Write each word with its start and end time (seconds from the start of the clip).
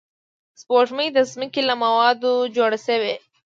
سپوږمۍ 0.61 1.07
د 1.13 1.17
ځمکې 1.31 1.61
له 1.69 1.75
موادو 1.83 2.31
جوړه 2.55 2.77
شوې 2.85 3.13